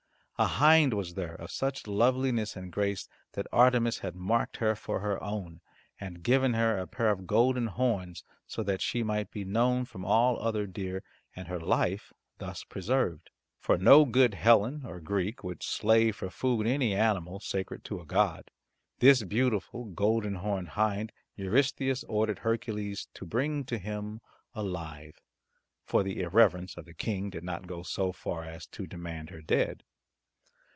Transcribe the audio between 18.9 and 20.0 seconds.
This beautiful